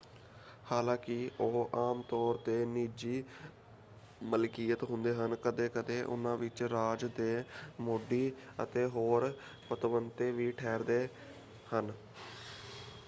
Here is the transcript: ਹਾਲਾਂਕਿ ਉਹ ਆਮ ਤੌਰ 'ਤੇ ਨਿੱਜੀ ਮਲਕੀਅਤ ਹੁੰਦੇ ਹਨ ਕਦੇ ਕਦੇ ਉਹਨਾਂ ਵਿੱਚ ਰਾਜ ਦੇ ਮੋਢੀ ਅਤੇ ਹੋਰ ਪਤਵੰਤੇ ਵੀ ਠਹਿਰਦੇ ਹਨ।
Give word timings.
ਹਾਲਾਂਕਿ 0.65 1.29
ਉਹ 1.39 1.69
ਆਮ 1.79 2.01
ਤੌਰ 2.09 2.37
'ਤੇ 2.37 2.53
ਨਿੱਜੀ 2.65 3.23
ਮਲਕੀਅਤ 4.23 4.83
ਹੁੰਦੇ 4.83 5.13
ਹਨ 5.15 5.35
ਕਦੇ 5.43 5.67
ਕਦੇ 5.69 6.01
ਉਹਨਾਂ 6.03 6.35
ਵਿੱਚ 6.37 6.63
ਰਾਜ 6.71 7.05
ਦੇ 7.11 7.43
ਮੋਢੀ 7.81 8.31
ਅਤੇ 8.63 8.85
ਹੋਰ 8.87 9.31
ਪਤਵੰਤੇ 9.69 10.31
ਵੀ 10.31 10.51
ਠਹਿਰਦੇ 10.53 11.07
ਹਨ। 11.73 11.91